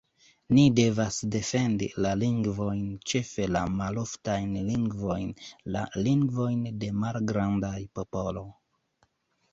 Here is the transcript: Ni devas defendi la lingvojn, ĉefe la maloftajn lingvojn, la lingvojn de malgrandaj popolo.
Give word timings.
Ni 0.57 0.61
devas 0.77 1.17
defendi 1.35 1.89
la 2.05 2.13
lingvojn, 2.21 2.81
ĉefe 3.11 3.45
la 3.57 3.61
maloftajn 3.75 4.57
lingvojn, 4.71 5.29
la 5.77 5.87
lingvojn 6.09 6.67
de 6.85 6.93
malgrandaj 7.05 7.77
popolo. 8.01 8.49